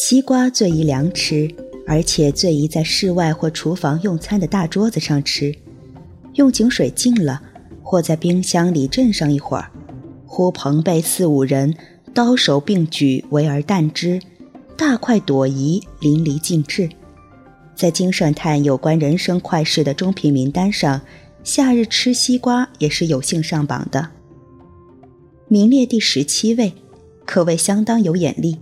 [0.00, 1.52] 西瓜最宜凉吃，
[1.84, 5.52] 而且最宜在室外或厨房用餐的大桌子上吃。
[6.34, 7.42] 用井水浸了，
[7.82, 9.68] 或在冰箱里镇上一会儿。
[10.24, 11.74] 呼朋辈四五人，
[12.14, 14.20] 刀手并举，围而啖之，
[14.76, 16.88] 大快朵颐，淋漓尽致。
[17.74, 21.00] 在金圣叹有关人生快事的中品名单上，
[21.42, 24.10] 夏日吃西瓜也是有幸上榜的，
[25.48, 26.72] 名列第十七位，
[27.26, 28.58] 可谓相当有眼力。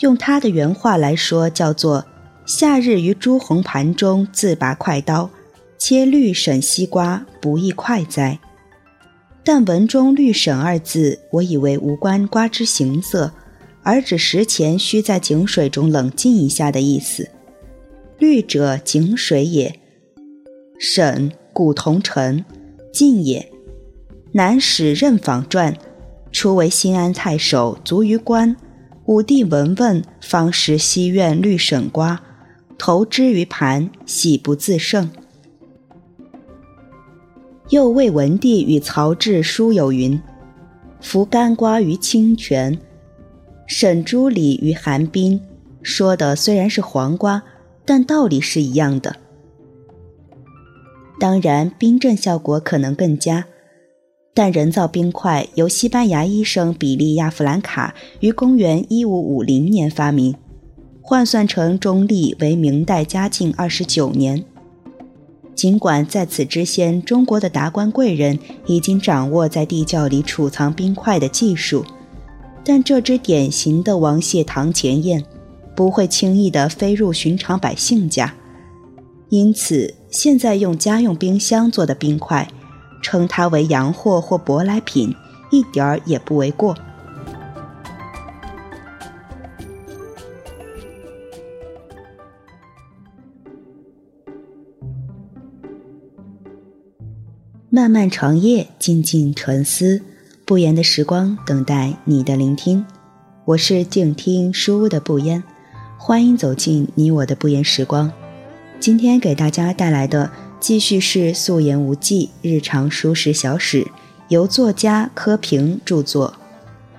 [0.00, 2.04] 用他的原话来说，叫做
[2.46, 5.30] “夏日于朱红盘中自拔快刀，
[5.78, 8.38] 切绿沈西瓜，不亦快哉？”
[9.44, 13.32] 但文中“绿沈”二字，我以为无关瓜之形色，
[13.82, 17.28] 而指食前需在井水中冷静一下的意思。
[18.18, 19.80] 绿者井水也，
[20.78, 22.44] 沈古同尘，
[22.92, 23.50] 静也。
[24.32, 25.76] 南史任访传，
[26.30, 28.56] 初为新安太守，卒于官。
[29.10, 32.22] 武帝闻问，方识西苑绿沈瓜，
[32.78, 35.10] 投之于盘，喜不自胜。
[37.70, 40.22] 又魏文帝与曹植书有云
[41.02, 42.78] ：“服干瓜于清泉，
[43.66, 45.40] 沈朱里于寒冰。”
[45.82, 47.42] 说的虽然是黄瓜，
[47.84, 49.16] 但道理是一样的。
[51.18, 53.44] 当然，冰镇效果可能更佳。
[54.32, 60.34] 但人造冰块由西班牙医生比利亚·弗兰卡于公元一五五零年发明，
[61.02, 64.44] 换算成中历为明代嘉靖二十九年。
[65.54, 71.84] 尽管在此之前，中国的达官贵人已经掌握在地窖里储藏冰块的技术，
[72.64, 75.22] 但这只典型的王谢堂前燕
[75.74, 78.32] 不会轻易地飞入寻常百姓家，
[79.28, 82.48] 因此现在用家用冰箱做的冰块。
[83.00, 85.14] 称它为洋货或舶来品，
[85.50, 86.76] 一点儿也不为过。
[97.72, 100.02] 漫漫长夜，静静沉思，
[100.44, 102.84] 不言的时光等待你的聆听。
[103.44, 105.42] 我是静听书屋的不言，
[105.96, 108.12] 欢迎走进你我的不言时光。
[108.80, 110.30] 今天给大家带来的。
[110.60, 113.86] 继续是素颜无忌日常书食小史，
[114.28, 116.34] 由作家柯平著作，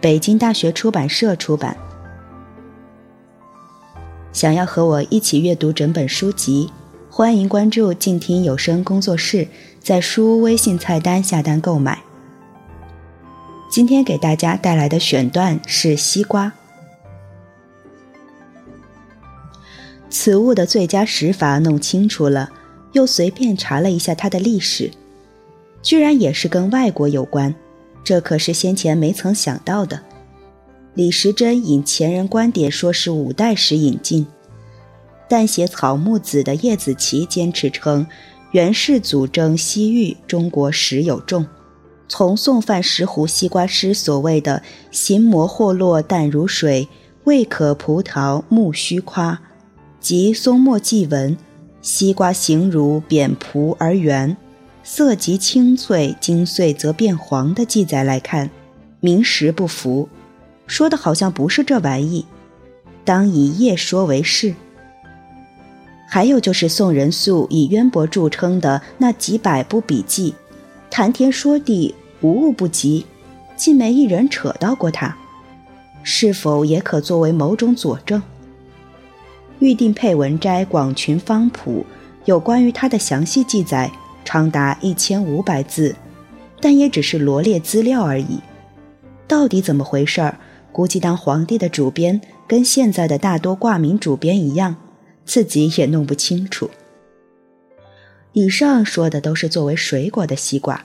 [0.00, 1.76] 北京大学出版社出版。
[4.32, 6.68] 想要和我一起阅读整本书籍，
[7.08, 9.46] 欢迎关注静听有声工作室，
[9.78, 12.02] 在书微信菜单下单购买。
[13.70, 16.52] 今天给大家带来的选段是西瓜。
[20.10, 22.50] 此物的最佳食法弄清楚了。
[22.94, 24.90] 又随便查了一下它的历史，
[25.82, 27.54] 居然也是跟外国有关，
[28.02, 30.00] 这可是先前没曾想到的。
[30.94, 34.26] 李时珍引前人观点说是五代时引进，
[35.28, 38.06] 但写草木子的叶子琪坚持称，
[38.52, 41.44] 元世祖征西域，中国时有种。
[42.06, 44.62] 从宋范石湖西瓜诗所谓的
[44.92, 46.86] “形模或落淡如水，
[47.24, 49.40] 未可葡萄木须夸”，
[49.98, 51.36] 及松墨记文。
[51.84, 54.34] 西瓜形如扁蒲而圆，
[54.82, 58.50] 色极清脆，经碎则变黄的记载来看，
[59.00, 60.08] 名实不符，
[60.66, 62.24] 说的好像不是这玩意，
[63.04, 64.54] 当以叶说为是。
[66.08, 70.34] 还有就是宋仁素以渊博著称的那几百部笔记，
[70.90, 73.04] 谈天说地无物不及，
[73.56, 75.14] 竟没一人扯到过他，
[76.02, 78.22] 是否也可作为某种佐证？
[79.58, 81.84] 预定配文斋《广群方谱》
[82.24, 83.90] 有关于他的详细记载，
[84.24, 85.94] 长达一千五百字，
[86.60, 88.40] 但也只是罗列资料而已。
[89.26, 90.38] 到底怎么回事儿？
[90.72, 94.74] 估计当皇帝的主编跟现在的大多挂名主编一样，
[95.24, 96.68] 自己也弄不清楚。
[98.32, 100.84] 以上说的都是作为水果的西瓜，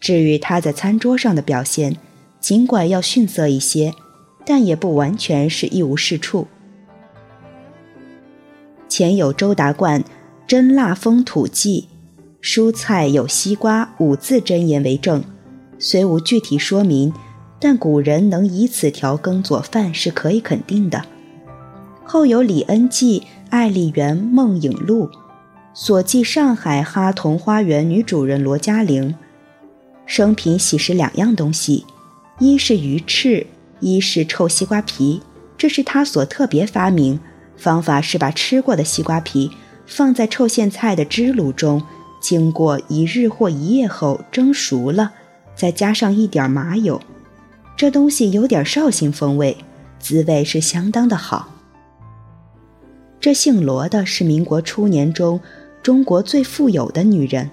[0.00, 1.98] 至于他在餐桌上的表现，
[2.40, 3.92] 尽管要逊色一些，
[4.46, 6.48] 但也不完全是一无是处。
[9.00, 10.02] 前有周达观
[10.46, 11.88] 《真腊风土记》，
[12.46, 15.24] 蔬菜有西瓜五字真言为证，
[15.78, 17.10] 虽无具体说明，
[17.58, 21.02] 但古人能以此调羹佐饭是可以肯定的。
[22.04, 25.06] 后有李恩记《爱丽园梦影录》，
[25.72, 29.14] 所记上海哈同花园女主人罗嘉玲，
[30.04, 31.86] 生平喜食两样东西，
[32.38, 33.46] 一是鱼翅，
[33.80, 35.22] 一是臭西瓜皮，
[35.56, 37.18] 这是他所特别发明。
[37.60, 39.50] 方法是把吃过的西瓜皮
[39.86, 41.82] 放在臭苋菜的汁卤中，
[42.20, 45.12] 经过一日或一夜后蒸熟了，
[45.54, 46.98] 再加上一点麻油。
[47.76, 49.58] 这东西有点绍兴风味，
[49.98, 51.48] 滋味是相当的好。
[53.20, 55.38] 这姓罗的是民国初年中
[55.82, 57.50] 中国最富有的女人，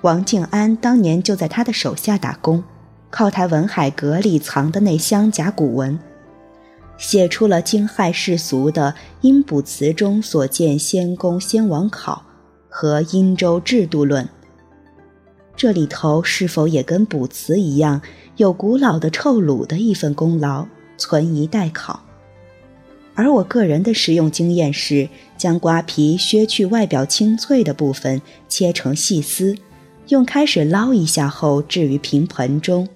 [0.00, 2.64] 王静安当年就在她的手下打工，
[3.10, 5.96] 靠台文海阁里藏的那箱甲骨文，
[7.00, 12.22] 写出了惊骇世俗的《阴卜辞》中所见先公先王考
[12.68, 14.24] 和《殷周制度论》。
[15.56, 18.02] 这里头是否也跟卜辞一样，
[18.36, 20.66] 有古老的臭卤的一份功劳，
[20.98, 22.04] 存疑待考。
[23.14, 25.08] 而我个人的实用经验是，
[25.38, 29.56] 将瓜皮削去外表清脆的部分，切成细丝，
[30.08, 32.86] 用开水捞一下后置于平盆中，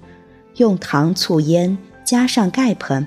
[0.56, 3.06] 用糖醋腌，加上盖盆，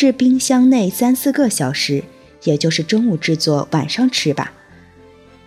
[0.00, 2.02] 置冰箱内三四个小时，
[2.44, 4.50] 也就是中午制作，晚上吃吧。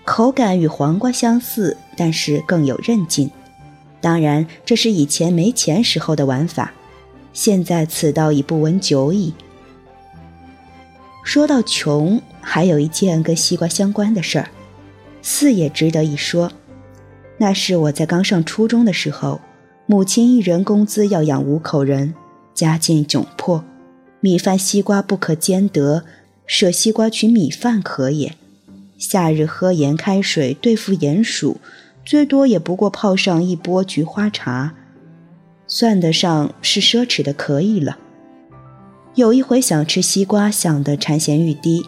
[0.06, 3.32] 口感与黄瓜相似，但是更有韧劲。
[4.00, 6.72] 当然，这是以前没钱时候的玩法，
[7.34, 9.34] 现在此道已不闻久矣。
[11.24, 14.48] 说到穷，还有一件跟西瓜相关的事儿，
[15.24, 16.52] 四也值得一说。
[17.40, 19.42] 那是我在刚上初中的时候，
[19.88, 22.14] 母亲一人工资要养五口人，
[22.54, 23.66] 家境窘迫，
[24.24, 26.06] 米饭西瓜不可兼得，
[26.46, 28.38] 舍西瓜取米饭可也。
[28.98, 31.58] 夏日喝盐开水对付鼹鼠，
[32.06, 34.76] 最多也不过泡上一波菊花茶，
[35.68, 37.98] 算得上是奢侈的可以了。
[39.16, 41.84] 有一回想吃西瓜，想得馋涎欲滴，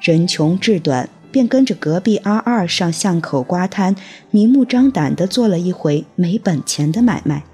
[0.00, 3.94] 人穷志短，便跟着隔壁阿二上巷口瓜摊，
[4.32, 7.44] 明目张胆地做了一回没本钱的买卖。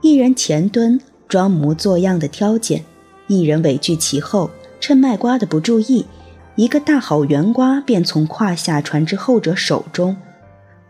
[0.00, 1.00] 一人前蹲，
[1.34, 2.84] 装模作样的挑拣，
[3.26, 4.48] 一人尾拒其后，
[4.78, 6.06] 趁卖瓜的不注意。
[6.54, 10.16] 一个大好圆瓜便从胯下传至后者手中，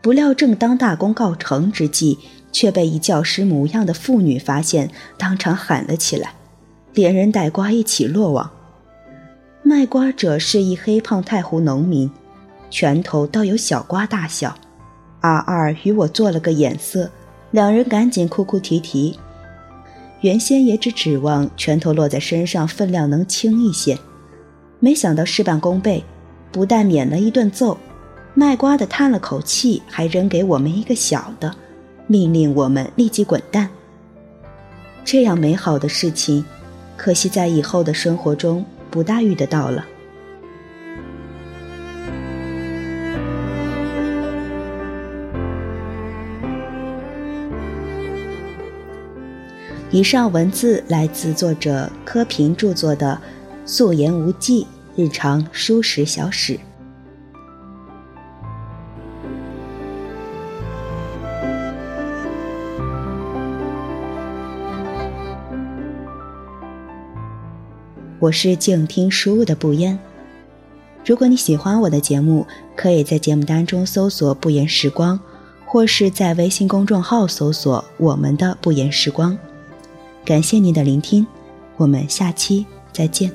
[0.02, 2.18] 不料正当大功告成之际，
[2.52, 6.34] 却被一教师模样的妇女发现，当场喊了起来，
[6.92, 8.50] 连人带瓜一起落网。
[9.62, 12.10] 卖瓜者是一黑胖太湖农民，
[12.68, 14.54] 拳头倒有小瓜大小。
[15.20, 17.10] 阿二与我做了个眼色，
[17.50, 19.18] 两人赶紧哭哭啼啼。
[20.24, 23.98] 原先也只指望拳头落在身上分量能轻一些。
[24.80, 26.02] 没想到事半功倍，
[26.50, 27.76] 不但免了一顿揍，
[28.32, 31.54] 卖瓜的叹了口气，还扔给我们一个小的，
[32.06, 33.68] 命令我们立即滚蛋。
[35.04, 36.42] 这样美好的事情，
[36.96, 39.84] 可惜在以后的生活中不大遇得到了。
[49.94, 53.16] 以上文字来自作者柯平著作的
[53.68, 54.64] 《素颜无忌》。
[54.96, 56.58] 日常舒适小史。
[68.18, 69.96] 我是静听书的不言。
[71.06, 72.44] 如果你喜欢我的节目，
[72.74, 75.20] 可以在节目单中搜索“不言时光”，
[75.64, 79.38] 或是在微信公众号搜索“我们的不言时光”。
[80.24, 81.26] 感谢您的聆听，
[81.76, 83.30] 我们下期再见。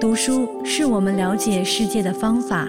[0.00, 2.68] 读书是我们了解世界的方法，